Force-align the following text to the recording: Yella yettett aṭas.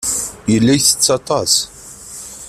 Yella 0.51 0.73
yettett 0.75 1.07
aṭas. 1.17 1.53